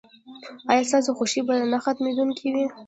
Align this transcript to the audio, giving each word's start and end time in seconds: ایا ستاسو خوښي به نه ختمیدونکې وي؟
ایا 0.71 0.83
ستاسو 0.89 1.11
خوښي 1.17 1.41
به 1.47 1.55
نه 1.71 1.79
ختمیدونکې 1.85 2.47
وي؟ 2.53 2.65